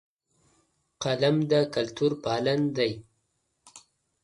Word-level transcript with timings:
قلم 1.03 1.35
د 1.51 1.53
کلتور 1.75 2.11
پالن 2.23 2.61
دی 2.77 2.91